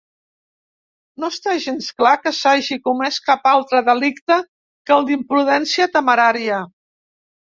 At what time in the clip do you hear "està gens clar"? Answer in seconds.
1.33-2.13